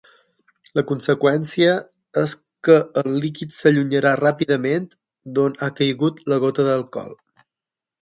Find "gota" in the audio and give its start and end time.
6.49-6.71